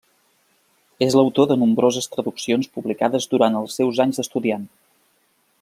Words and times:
És 1.07 1.17
l'autor 1.19 1.49
de 1.51 1.57
nombroses 1.65 2.09
traduccions 2.15 2.71
publicades 2.79 3.31
durant 3.37 3.61
els 3.63 3.79
seus 3.81 4.05
anys 4.07 4.21
d'estudiant. 4.23 4.69